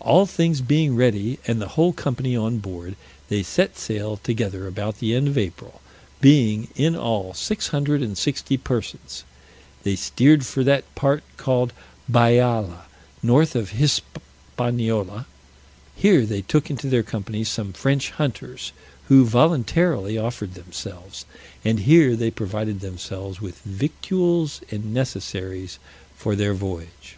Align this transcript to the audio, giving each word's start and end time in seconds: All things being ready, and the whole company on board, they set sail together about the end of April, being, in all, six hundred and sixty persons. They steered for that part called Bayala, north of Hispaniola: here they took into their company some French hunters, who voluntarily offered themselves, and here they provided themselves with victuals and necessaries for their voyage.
All 0.00 0.26
things 0.26 0.60
being 0.60 0.96
ready, 0.96 1.38
and 1.46 1.62
the 1.62 1.68
whole 1.68 1.92
company 1.92 2.36
on 2.36 2.58
board, 2.58 2.96
they 3.28 3.44
set 3.44 3.78
sail 3.78 4.16
together 4.16 4.66
about 4.66 4.98
the 4.98 5.14
end 5.14 5.28
of 5.28 5.38
April, 5.38 5.80
being, 6.20 6.66
in 6.74 6.96
all, 6.96 7.32
six 7.32 7.68
hundred 7.68 8.02
and 8.02 8.18
sixty 8.18 8.56
persons. 8.56 9.22
They 9.84 9.94
steered 9.94 10.44
for 10.44 10.64
that 10.64 10.92
part 10.96 11.22
called 11.36 11.72
Bayala, 12.08 12.86
north 13.22 13.54
of 13.54 13.70
Hispaniola: 13.70 15.26
here 15.94 16.26
they 16.26 16.42
took 16.42 16.68
into 16.68 16.88
their 16.88 17.04
company 17.04 17.44
some 17.44 17.72
French 17.72 18.10
hunters, 18.10 18.72
who 19.06 19.24
voluntarily 19.24 20.18
offered 20.18 20.54
themselves, 20.54 21.24
and 21.64 21.78
here 21.78 22.16
they 22.16 22.32
provided 22.32 22.80
themselves 22.80 23.40
with 23.40 23.60
victuals 23.60 24.60
and 24.72 24.92
necessaries 24.92 25.78
for 26.16 26.34
their 26.34 26.52
voyage. 26.52 27.16